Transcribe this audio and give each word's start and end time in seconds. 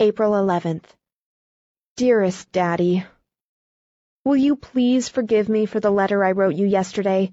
April 0.00 0.30
11th. 0.30 0.84
Dearest 1.96 2.52
Daddy, 2.52 3.04
Will 4.24 4.36
you 4.36 4.54
please 4.54 5.08
forgive 5.08 5.48
me 5.48 5.66
for 5.66 5.80
the 5.80 5.90
letter 5.90 6.22
I 6.22 6.30
wrote 6.30 6.54
you 6.54 6.66
yesterday? 6.68 7.32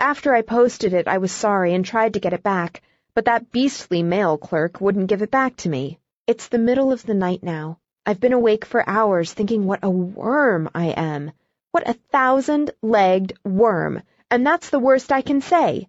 After 0.00 0.34
I 0.34 0.40
posted 0.40 0.94
it, 0.94 1.08
I 1.08 1.18
was 1.18 1.30
sorry 1.30 1.74
and 1.74 1.84
tried 1.84 2.14
to 2.14 2.20
get 2.20 2.32
it 2.32 2.42
back, 2.42 2.80
but 3.14 3.26
that 3.26 3.52
beastly 3.52 4.02
mail 4.02 4.38
clerk 4.38 4.80
wouldn't 4.80 5.08
give 5.08 5.20
it 5.20 5.30
back 5.30 5.56
to 5.56 5.68
me. 5.68 5.98
It's 6.26 6.48
the 6.48 6.56
middle 6.56 6.90
of 6.90 7.04
the 7.04 7.12
night 7.12 7.42
now. 7.42 7.80
I've 8.06 8.18
been 8.18 8.32
awake 8.32 8.64
for 8.64 8.88
hours 8.88 9.34
thinking 9.34 9.66
what 9.66 9.80
a 9.82 9.90
worm 9.90 10.70
I 10.74 10.94
am. 10.96 11.32
What 11.72 11.86
a 11.86 11.98
thousand-legged 12.12 13.34
worm, 13.44 14.02
and 14.30 14.46
that's 14.46 14.70
the 14.70 14.78
worst 14.78 15.12
I 15.12 15.20
can 15.20 15.42
say. 15.42 15.86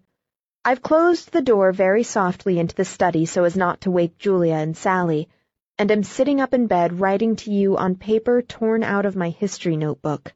I've 0.62 0.82
closed 0.82 1.32
the 1.32 1.40
door 1.40 1.72
very 1.72 2.02
softly 2.02 2.58
into 2.58 2.74
the 2.74 2.84
study 2.84 3.24
so 3.24 3.44
as 3.44 3.56
not 3.56 3.80
to 3.80 3.90
wake 3.90 4.18
Julia 4.18 4.56
and 4.56 4.76
Sallie, 4.76 5.30
and 5.78 5.92
am 5.92 6.02
sitting 6.02 6.40
up 6.40 6.52
in 6.52 6.66
bed 6.66 6.98
writing 6.98 7.36
to 7.36 7.52
you 7.52 7.76
on 7.76 7.94
paper 7.94 8.42
torn 8.42 8.82
out 8.82 9.06
of 9.06 9.14
my 9.14 9.30
history 9.30 9.76
notebook. 9.76 10.34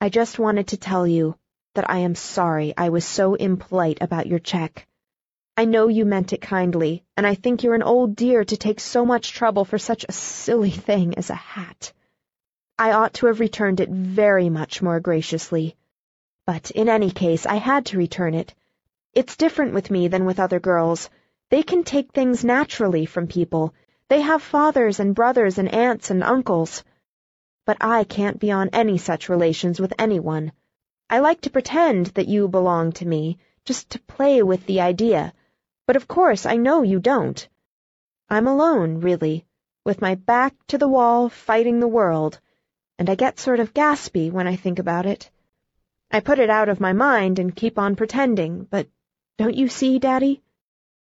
I 0.00 0.10
just 0.10 0.38
wanted 0.38 0.68
to 0.68 0.76
tell 0.76 1.06
you 1.06 1.36
that 1.74 1.88
I 1.88 1.98
am 1.98 2.14
sorry 2.14 2.74
I 2.76 2.90
was 2.90 3.04
so 3.04 3.34
impolite 3.34 3.98
about 4.02 4.26
your 4.26 4.38
check. 4.38 4.86
I 5.56 5.64
know 5.64 5.88
you 5.88 6.04
meant 6.04 6.32
it 6.32 6.42
kindly, 6.42 7.04
and 7.16 7.26
I 7.26 7.34
think 7.34 7.62
you're 7.62 7.74
an 7.74 7.82
old 7.82 8.14
dear 8.16 8.44
to 8.44 8.56
take 8.56 8.80
so 8.80 9.06
much 9.06 9.32
trouble 9.32 9.64
for 9.64 9.78
such 9.78 10.04
a 10.08 10.12
silly 10.12 10.70
thing 10.70 11.16
as 11.16 11.30
a 11.30 11.34
hat. 11.34 11.92
I 12.78 12.92
ought 12.92 13.14
to 13.14 13.26
have 13.26 13.40
returned 13.40 13.80
it 13.80 13.88
very 13.88 14.50
much 14.50 14.82
more 14.82 15.00
graciously. 15.00 15.76
But 16.44 16.72
in 16.72 16.88
any 16.88 17.10
case, 17.10 17.46
I 17.46 17.54
had 17.54 17.86
to 17.86 17.98
return 17.98 18.34
it. 18.34 18.52
It's 19.14 19.36
different 19.36 19.72
with 19.72 19.90
me 19.90 20.08
than 20.08 20.26
with 20.26 20.40
other 20.40 20.60
girls. 20.60 21.08
They 21.50 21.62
can 21.62 21.84
take 21.84 22.12
things 22.12 22.44
naturally 22.44 23.06
from 23.06 23.28
people. 23.28 23.72
They 24.14 24.20
have 24.20 24.44
fathers 24.44 25.00
and 25.00 25.12
brothers 25.12 25.58
and 25.58 25.68
aunts 25.68 26.08
and 26.08 26.22
uncles 26.22 26.84
but 27.64 27.78
I 27.80 28.04
can't 28.04 28.38
be 28.38 28.52
on 28.52 28.68
any 28.72 28.96
such 28.96 29.28
relations 29.28 29.80
with 29.80 29.92
anyone. 29.98 30.52
I 31.10 31.18
like 31.18 31.40
to 31.40 31.50
pretend 31.50 32.06
that 32.14 32.28
you 32.28 32.46
belong 32.46 32.92
to 32.92 33.08
me, 33.08 33.38
just 33.64 33.90
to 33.90 33.98
play 34.02 34.40
with 34.40 34.66
the 34.66 34.80
idea, 34.80 35.32
but 35.84 35.96
of 35.96 36.06
course 36.06 36.46
I 36.46 36.54
know 36.54 36.82
you 36.82 37.00
don't. 37.00 37.48
I'm 38.28 38.46
alone, 38.46 39.00
really, 39.00 39.46
with 39.84 40.00
my 40.00 40.14
back 40.14 40.54
to 40.68 40.78
the 40.78 40.86
wall 40.86 41.28
fighting 41.28 41.80
the 41.80 41.88
world, 41.88 42.38
and 43.00 43.10
I 43.10 43.16
get 43.16 43.40
sort 43.40 43.58
of 43.58 43.74
gaspy 43.74 44.30
when 44.30 44.46
I 44.46 44.54
think 44.54 44.78
about 44.78 45.06
it. 45.06 45.28
I 46.12 46.20
put 46.20 46.38
it 46.38 46.50
out 46.50 46.68
of 46.68 46.78
my 46.78 46.92
mind 46.92 47.40
and 47.40 47.56
keep 47.56 47.80
on 47.80 47.96
pretending, 47.96 48.68
but 48.70 48.86
don't 49.38 49.56
you 49.56 49.66
see, 49.66 49.98
Daddy? 49.98 50.43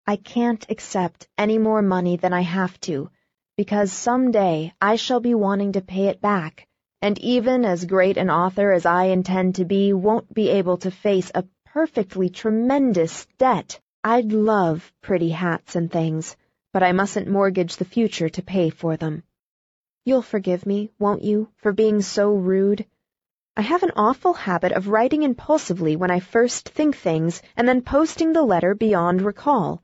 I 0.09 0.15
can't 0.15 0.65
accept 0.69 1.27
any 1.37 1.59
more 1.59 1.83
money 1.83 2.17
than 2.17 2.33
I 2.33 2.43
have 2.43 2.79
to, 2.83 3.11
because 3.57 3.93
some 3.93 4.31
day 4.31 4.73
I 4.81 4.95
shall 4.95 5.19
be 5.19 5.35
wanting 5.35 5.73
to 5.73 5.81
pay 5.81 6.07
it 6.07 6.21
back, 6.21 6.69
and 7.03 7.19
even 7.19 7.65
as 7.65 7.87
great 7.87 8.17
an 8.17 8.31
author 8.31 8.71
as 8.71 8.87
I 8.87 9.07
intend 9.07 9.57
to 9.57 9.65
be 9.65 9.93
won't 9.93 10.33
be 10.33 10.49
able 10.51 10.77
to 10.77 10.93
face 10.93 11.33
a 11.35 11.45
perfectly 11.65 12.29
tremendous 12.29 13.27
debt. 13.37 13.81
I'd 14.05 14.33
love 14.33 14.93
pretty 15.03 15.31
hats 15.31 15.75
and 15.75 15.91
things, 15.91 16.37
but 16.73 16.85
I 16.85 16.93
mustn't 16.93 17.27
mortgage 17.27 17.77
the 17.77 17.85
future 17.85 18.29
to 18.29 18.43
pay 18.43 18.71
for 18.71 18.97
them. 18.97 19.25
You'll 20.05 20.23
forgive 20.23 20.67
me, 20.67 20.93
won't 21.01 21.23
you, 21.23 21.49
for 21.57 21.73
being 21.73 22.01
so 22.01 22.33
rude? 22.33 22.87
I 23.57 23.63
have 23.63 23.83
an 23.83 23.91
awful 23.97 24.35
habit 24.35 24.71
of 24.71 24.87
writing 24.87 25.25
impulsively 25.25 25.97
when 25.97 26.13
I 26.13 26.21
first 26.21 26.69
think 26.69 26.97
things 26.97 27.43
and 27.57 27.67
then 27.67 27.83
posting 27.83 28.33
the 28.33 28.45
letter 28.45 28.77
beyond 28.77 29.23
recall. 29.23 29.83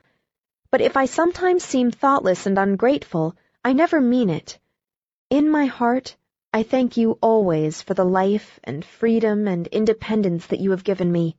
But 0.73 0.81
if 0.81 0.97
I 0.97 1.05
sometimes 1.05 1.63
seem 1.63 1.91
thoughtless 1.91 2.47
and 2.47 2.59
ungrateful, 2.59 3.37
I 3.63 3.75
never 3.75 4.01
mean 4.01 4.31
it. 4.31 4.59
In 5.29 5.51
my 5.51 5.67
heart, 5.67 6.17
I 6.53 6.63
thank 6.63 6.97
you 6.97 7.19
always 7.21 7.83
for 7.83 7.93
the 7.93 8.07
life 8.07 8.59
and 8.65 8.83
freedom 8.83 9.47
and 9.47 9.67
independence 9.67 10.47
that 10.47 10.61
you 10.61 10.71
have 10.71 10.83
given 10.83 11.13
me. 11.13 11.37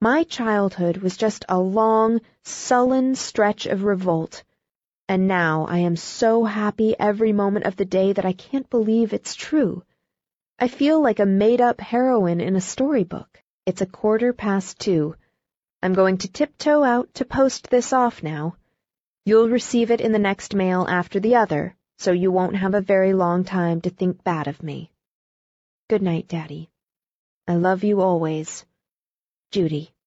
My 0.00 0.22
childhood 0.22 0.98
was 0.98 1.16
just 1.16 1.44
a 1.48 1.58
long, 1.58 2.20
sullen 2.44 3.16
stretch 3.16 3.66
of 3.66 3.82
revolt, 3.82 4.44
and 5.08 5.26
now 5.26 5.66
I 5.68 5.78
am 5.78 5.96
so 5.96 6.44
happy 6.44 6.94
every 6.98 7.32
moment 7.32 7.66
of 7.66 7.76
the 7.76 7.84
day 7.84 8.12
that 8.12 8.24
I 8.24 8.32
can't 8.32 8.70
believe 8.70 9.12
it's 9.12 9.34
true. 9.34 9.82
I 10.56 10.68
feel 10.68 11.02
like 11.02 11.18
a 11.18 11.26
made-up 11.26 11.80
heroine 11.80 12.40
in 12.40 12.54
a 12.54 12.60
storybook. 12.60 13.42
It's 13.66 13.80
a 13.80 13.86
quarter 13.86 14.32
past 14.32 14.78
two. 14.78 15.16
I'm 15.82 15.94
going 15.94 16.18
to 16.18 16.28
tiptoe 16.28 16.82
out 16.82 17.14
to 17.14 17.24
post 17.24 17.70
this 17.70 17.92
off 17.92 18.22
now. 18.22 18.56
You'll 19.24 19.48
receive 19.48 19.90
it 19.90 20.00
in 20.00 20.12
the 20.12 20.18
next 20.18 20.54
mail 20.54 20.86
after 20.88 21.20
the 21.20 21.36
other, 21.36 21.76
so 21.98 22.12
you 22.12 22.30
won't 22.30 22.56
have 22.56 22.74
a 22.74 22.80
very 22.80 23.12
long 23.12 23.44
time 23.44 23.80
to 23.82 23.90
think 23.90 24.22
bad 24.22 24.46
of 24.46 24.62
me. 24.62 24.90
Good 25.88 26.02
night, 26.02 26.28
Daddy. 26.28 26.70
I 27.48 27.54
love 27.54 27.84
you 27.84 28.00
always. 28.00 28.64
Judy. 29.50 29.92